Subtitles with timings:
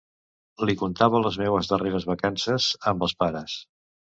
[0.69, 3.61] Li contava les meues darreres vacances, amb els pares.